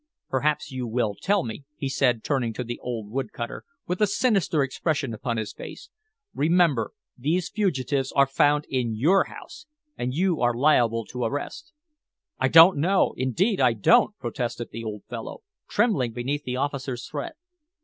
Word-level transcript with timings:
"Perhaps 0.29 0.71
you 0.71 0.87
will 0.87 1.13
tell 1.13 1.43
me," 1.43 1.63
he 1.75 1.87
said, 1.87 2.23
turning 2.23 2.53
to 2.53 2.63
the 2.63 2.79
old 2.79 3.11
wood 3.11 3.31
cutter 3.31 3.63
with 3.85 4.01
a 4.01 4.07
sinister 4.07 4.63
expression 4.63 5.13
upon 5.13 5.37
his 5.37 5.53
face. 5.53 5.91
"Remember, 6.33 6.93
these 7.15 7.49
fugitives 7.51 8.11
are 8.13 8.25
found 8.25 8.65
in 8.67 8.95
your 8.95 9.25
house, 9.25 9.67
and 9.95 10.11
you 10.11 10.41
are 10.41 10.55
liable 10.55 11.05
to 11.05 11.23
arrest." 11.25 11.71
"I 12.39 12.47
don't 12.47 12.77
know 12.79 13.13
indeed 13.15 13.61
I 13.61 13.73
don't!" 13.73 14.17
protested 14.17 14.69
the 14.71 14.83
old 14.83 15.03
fellow, 15.07 15.43
trembling 15.69 16.13
beneath 16.13 16.45
the 16.45 16.55
officer's 16.57 17.05
threat. 17.07 17.35